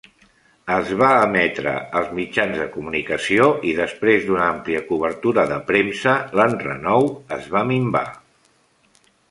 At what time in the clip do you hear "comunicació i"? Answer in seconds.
2.77-3.75